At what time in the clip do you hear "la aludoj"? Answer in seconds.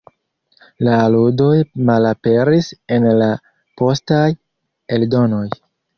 0.85-1.51